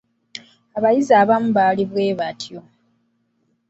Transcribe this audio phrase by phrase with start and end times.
[0.77, 2.59] Abayizi abamu bali bwe batyo.